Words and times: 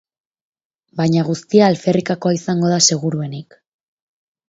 Baina 1.01 1.27
guztia 1.27 1.69
alferrikakoa 1.73 2.35
izango 2.41 2.75
da 2.75 2.83
seguruenik. 2.91 3.63